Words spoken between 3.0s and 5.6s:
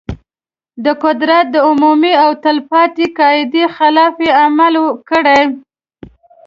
قاعدې خلاف یې عمل کړی.